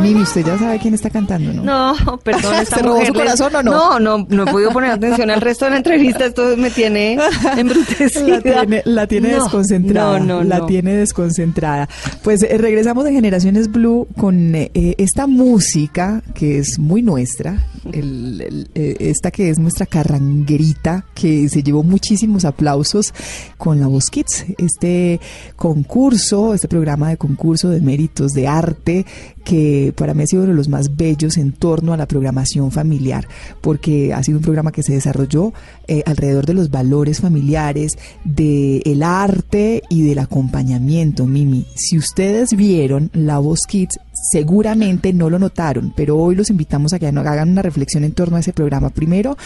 [0.04, 1.64] Mimi, usted ya sabe quién está cantando, ¿no?
[1.94, 2.54] No, perdón.
[2.62, 3.70] esta ¿Se robó mujer su corazón o no?
[3.72, 6.26] No, no, no he podido poner atención al resto de la entrevista.
[6.26, 7.16] Esto me tiene
[7.56, 8.40] embrutecida.
[8.44, 10.18] La tiene, la tiene No, desconcentrada.
[10.20, 11.88] No, no, la tiene desconcentrada.
[12.22, 18.40] Pues eh, regresamos de Generaciones Blue con eh, esta música que es muy nuestra, el-
[18.42, 23.14] el, eh, esta que es nuestra carranguerita, que se llevó muchísimos aplausos
[23.56, 25.18] con la Voz Kids, este
[25.56, 29.06] concurso, este programa de concurso de méritos de arte
[29.44, 32.70] que para mí ha sido uno de los más bellos en torno a la programación
[32.70, 33.28] familiar,
[33.60, 35.52] porque ha sido un programa que se desarrolló
[35.86, 41.26] eh, alrededor de los valores familiares, del arte y del acompañamiento.
[41.26, 43.98] Mimi, si ustedes vieron La Voz Kids,
[44.30, 48.36] seguramente no lo notaron, pero hoy los invitamos a que hagan una reflexión en torno
[48.36, 48.90] a ese programa.
[48.90, 49.36] Primero,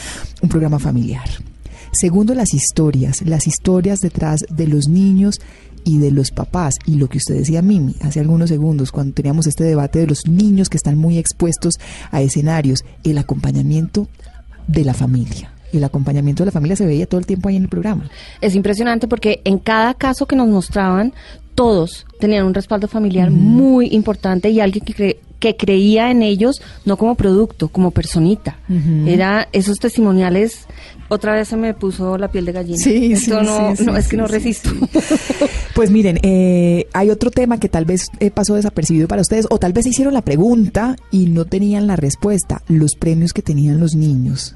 [0.41, 1.29] un programa familiar.
[1.93, 5.41] Segundo, las historias, las historias detrás de los niños
[5.89, 6.75] y de los papás.
[6.85, 10.27] Y lo que usted decía, Mimi, hace algunos segundos, cuando teníamos este debate de los
[10.29, 11.77] niños que están muy expuestos
[12.11, 14.07] a escenarios, el acompañamiento
[14.67, 15.51] de la familia.
[15.73, 18.11] El acompañamiento de la familia se veía todo el tiempo ahí en el programa.
[18.43, 21.15] Es impresionante porque en cada caso que nos mostraban,
[21.59, 26.63] todos tenían un respaldo familiar muy importante y alguien que, cre- que creía en ellos,
[26.85, 28.59] no como producto, como personita.
[29.07, 30.67] Era esos testimoniales.
[31.09, 32.79] Otra vez se me puso la piel de gallina.
[32.79, 34.71] Sí, Esto sí, no, sí, no, sí, es que no resisto.
[35.75, 39.59] Pues miren, eh, hay otro tema que tal vez eh, pasó desapercibido para ustedes, o
[39.59, 42.63] tal vez hicieron la pregunta y no tenían la respuesta.
[42.69, 44.55] Los premios que tenían los niños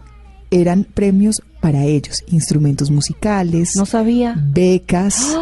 [0.50, 4.34] eran premios para ellos, instrumentos musicales, No sabía.
[4.52, 5.36] becas.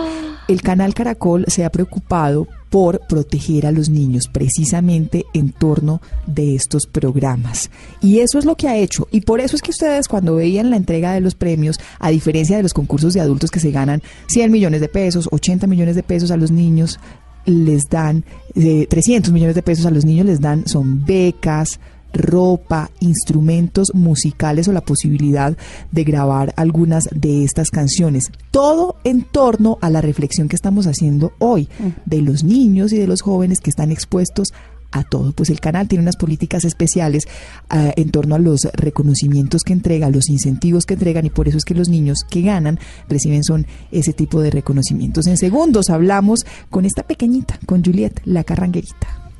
[0.50, 6.56] El canal Caracol se ha preocupado por proteger a los niños precisamente en torno de
[6.56, 7.70] estos programas.
[8.00, 9.06] Y eso es lo que ha hecho.
[9.12, 12.56] Y por eso es que ustedes cuando veían la entrega de los premios, a diferencia
[12.56, 16.02] de los concursos de adultos que se ganan 100 millones de pesos, 80 millones de
[16.02, 16.98] pesos a los niños,
[17.46, 18.24] les dan
[18.56, 21.78] eh, 300 millones de pesos a los niños, les dan, son becas,
[22.12, 25.56] ropa, instrumentos musicales o la posibilidad
[25.90, 28.30] de grabar algunas de estas canciones.
[28.50, 31.68] Todo en torno a la reflexión que estamos haciendo hoy
[32.06, 34.52] de los niños y de los jóvenes que están expuestos
[34.92, 35.32] a todo.
[35.32, 37.28] Pues el canal tiene unas políticas especiales
[37.68, 41.58] ah, en torno a los reconocimientos que entrega, los incentivos que entregan y por eso
[41.58, 45.26] es que los niños que ganan reciben son ese tipo de reconocimientos.
[45.26, 49.30] En segundos hablamos con esta pequeñita, con Juliet, la carranguerita.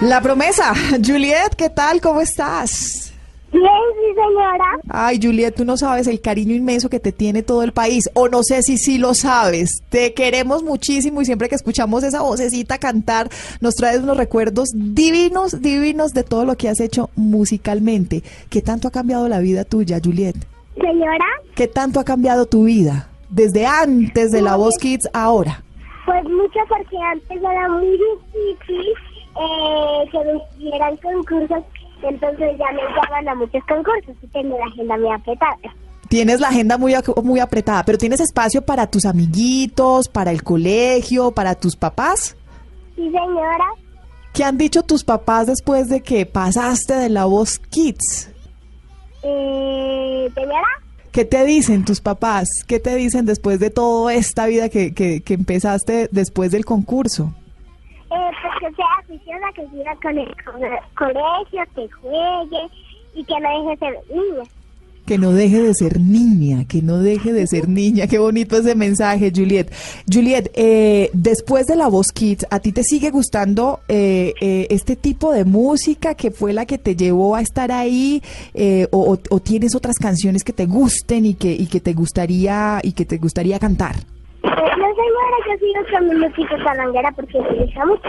[0.00, 0.72] La promesa,
[1.04, 2.00] Juliet, ¿qué tal?
[2.00, 3.12] ¿Cómo estás?
[3.50, 4.64] Bien, sí, señora.
[4.88, 8.28] Ay, Juliet, tú no sabes el cariño inmenso que te tiene todo el país, o
[8.28, 9.82] no sé si sí lo sabes.
[9.88, 13.28] Te queremos muchísimo y siempre que escuchamos esa vocecita cantar,
[13.60, 18.22] nos traes unos recuerdos divinos, divinos de todo lo que has hecho musicalmente.
[18.50, 20.36] ¿Qué tanto ha cambiado la vida tuya, Juliet?
[20.76, 23.08] Señora, ¿Qué tanto ha cambiado tu vida?
[23.30, 25.62] Desde antes de la Voz Kids, ahora.
[26.06, 28.94] pues mucho porque antes era muy difícil
[29.40, 31.64] eh, que me hicieran concursos,
[32.02, 35.56] entonces ya me llaman a muchos concursos y tengo la agenda muy apretada.
[36.08, 41.32] Tienes la agenda muy, muy apretada, pero tienes espacio para tus amiguitos, para el colegio,
[41.32, 42.34] para tus papás.
[42.96, 43.66] Sí, señora.
[44.32, 48.30] ¿Qué han dicho tus papás después de que pasaste de la voz Kids?
[49.22, 50.68] Eh, señora,
[51.12, 52.48] ¿Qué te dicen tus papás?
[52.66, 57.32] ¿Qué te dicen después de toda esta vida que, que, que empezaste después del concurso?
[58.10, 62.66] eh, pues que sea juiciosa, que siga con el co- colegio, que juegue
[63.14, 64.44] y que no deje de ser niña.
[65.08, 68.06] Que no deje de ser niña, que no deje de ser niña.
[68.06, 69.72] Qué bonito ese mensaje, Juliet.
[70.12, 74.96] Juliet, eh, después de la voz Kids, ¿a ti te sigue gustando eh, eh, este
[74.96, 78.22] tipo de música que fue la que te llevó a estar ahí?
[78.52, 81.94] Eh, o, o- o tienes otras canciones que te gusten y que, y que te
[81.94, 83.96] gustaría y que te gustaría cantar?
[83.96, 84.48] Eh,
[84.78, 88.08] no, señora, yo sigo con música calanguera porque me gusta mucho.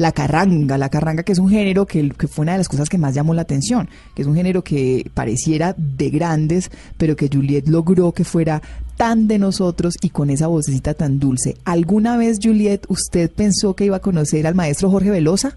[0.00, 2.88] La carranga, la carranga que es un género que, que fue una de las cosas
[2.88, 7.28] que más llamó la atención, que es un género que pareciera de grandes, pero que
[7.30, 8.62] Juliet logró que fuera
[8.96, 11.58] tan de nosotros y con esa vocecita tan dulce.
[11.66, 15.54] ¿Alguna vez, Juliet, usted pensó que iba a conocer al maestro Jorge Velosa?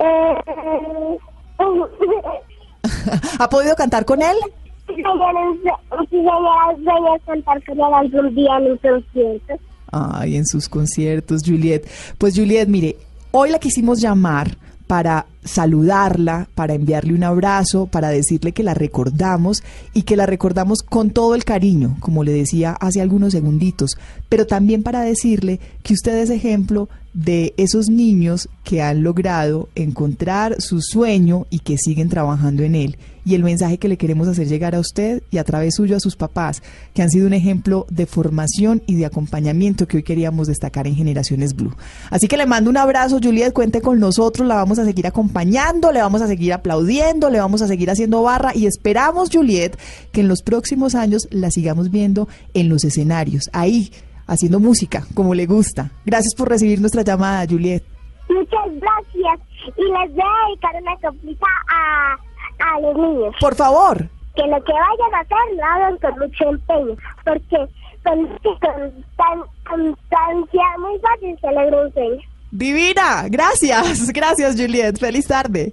[0.00, 0.34] Eh,
[3.38, 4.36] ¿Ha podido cantar con él?
[4.86, 4.98] voy
[7.14, 9.54] a cantar con él algún día en un concierto.
[9.90, 11.88] Ay, en sus conciertos, Juliet.
[12.18, 12.96] Pues Juliet, mire,
[13.38, 14.56] hoy la quisimos llamar
[14.86, 19.62] para saludarla, para enviarle un abrazo, para decirle que la recordamos
[19.94, 23.96] y que la recordamos con todo el cariño, como le decía hace algunos segunditos,
[24.28, 30.60] pero también para decirle que usted es ejemplo de esos niños que han logrado encontrar
[30.60, 32.98] su sueño y que siguen trabajando en él.
[33.24, 36.00] Y el mensaje que le queremos hacer llegar a usted y a través suyo a
[36.00, 36.62] sus papás,
[36.94, 40.94] que han sido un ejemplo de formación y de acompañamiento que hoy queríamos destacar en
[40.94, 41.74] Generaciones Blue.
[42.10, 45.35] Así que le mando un abrazo, Juliet, cuente con nosotros, la vamos a seguir acompañando,
[45.44, 49.78] le vamos a seguir aplaudiendo, le vamos a seguir haciendo barra y esperamos, Juliet,
[50.12, 53.90] que en los próximos años la sigamos viendo en los escenarios, ahí
[54.26, 55.90] haciendo música, como le gusta.
[56.04, 57.82] Gracias por recibir nuestra llamada, Juliet.
[58.28, 59.40] Muchas gracias.
[59.76, 62.16] Y les voy a dedicar una coplita a,
[62.58, 63.34] a los niños.
[63.38, 64.08] Por favor.
[64.34, 66.96] Que lo que vayan a hacer lo hagan con mucho empeño.
[67.24, 67.68] Porque
[68.04, 72.22] con, con tan, constancia muy fácil se logra un sueño.
[72.50, 75.72] Divina, gracias, gracias Juliet, feliz tarde.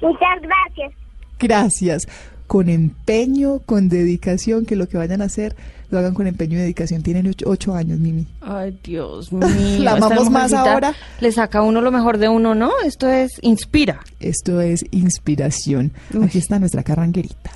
[0.00, 0.92] Muchas gracias.
[1.38, 2.08] Gracias.
[2.46, 5.56] Con empeño, con dedicación, que lo que vayan a hacer
[5.92, 7.02] lo hagan con empeño y dedicación.
[7.02, 8.26] Tienen ocho, ocho años, Mimi.
[8.40, 9.82] Ay, Dios mío.
[9.82, 10.94] La amamos más ahora.
[11.20, 12.70] Le saca a uno lo mejor de uno, ¿no?
[12.84, 14.00] Esto es inspira.
[14.18, 15.92] Esto es inspiración.
[16.22, 17.50] Aquí está nuestra carranguerita.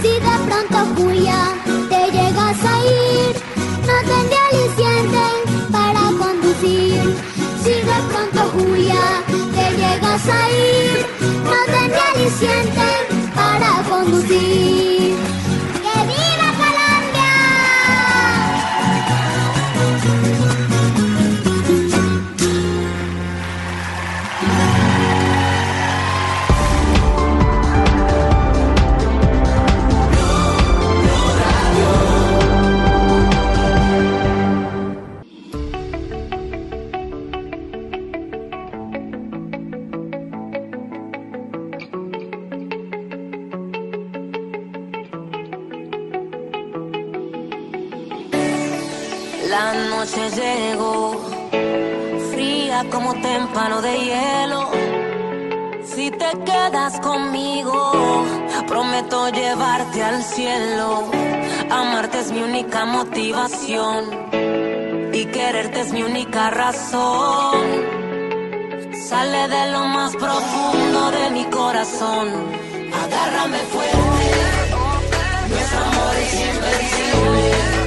[0.00, 1.36] Si de pronto Julia
[1.88, 3.36] te llegas a ir,
[3.86, 4.37] no
[10.18, 11.06] te llegas a ir,
[11.44, 14.97] no tendré aliciente para conducir.
[49.58, 51.20] La noche llegó,
[52.30, 54.70] fría como témpano de hielo.
[55.84, 58.24] Si te quedas conmigo,
[58.68, 61.10] prometo llevarte al cielo.
[61.70, 64.04] Amarte es mi única motivación
[65.12, 67.64] y quererte es mi única razón.
[69.08, 72.28] Sale de lo más profundo de mi corazón.
[73.02, 73.98] Agárrame fuerte,
[75.50, 77.77] nuestro amor es.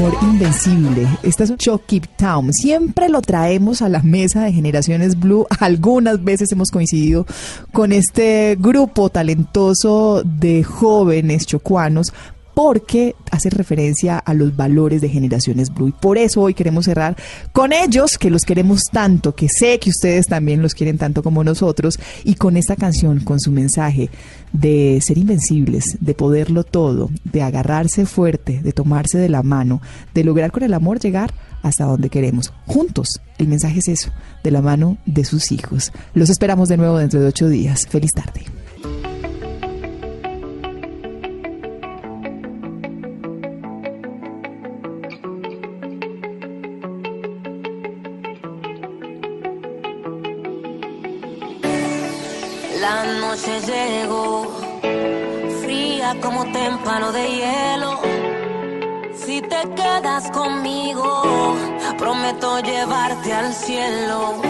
[0.00, 1.06] Amor Invencible.
[1.22, 2.54] Esta es un show Keep Town.
[2.54, 5.46] Siempre lo traemos a la mesa de Generaciones Blue.
[5.60, 7.26] Algunas veces hemos coincidido
[7.70, 12.14] con este grupo talentoso de jóvenes chocuanos
[12.54, 15.88] porque hace referencia a los valores de Generaciones Blue.
[15.88, 17.16] Y por eso hoy queremos cerrar
[17.52, 21.44] con ellos, que los queremos tanto, que sé que ustedes también los quieren tanto como
[21.44, 24.10] nosotros, y con esta canción, con su mensaje
[24.52, 29.80] de ser invencibles, de poderlo todo, de agarrarse fuerte, de tomarse de la mano,
[30.14, 31.32] de lograr con el amor llegar
[31.62, 32.52] hasta donde queremos.
[32.66, 34.10] Juntos, el mensaje es eso,
[34.42, 35.92] de la mano de sus hijos.
[36.14, 37.86] Los esperamos de nuevo dentro de ocho días.
[37.86, 38.59] Feliz tarde.
[56.80, 58.00] Témpano de hielo.
[59.14, 61.56] Si te quedas conmigo,
[61.98, 64.40] prometo llevarte al cielo.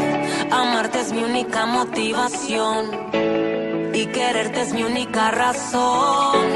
[0.50, 2.90] Amarte es mi única motivación
[3.92, 6.46] y quererte es mi única razón.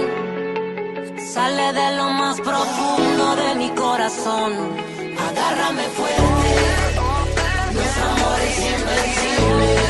[1.33, 4.53] Sale de lo más profundo de mi corazón.
[5.29, 6.55] Agárrame fuerte,
[7.73, 9.84] nuestro amor es invencible.